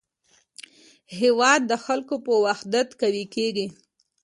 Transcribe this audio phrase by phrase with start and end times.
[1.19, 3.67] هېواد د خلکو په وحدت قوي کېږي.